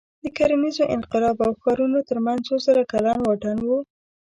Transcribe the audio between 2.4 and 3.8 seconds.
څو زره کلن واټن و.